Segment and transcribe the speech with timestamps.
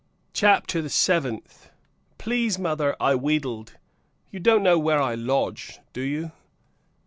[0.33, 1.69] CHAPTER THE SEVENTH.
[2.17, 3.75] "Please, mother," I wheedled,
[4.31, 6.31] "you don't know where I lodge, do you?"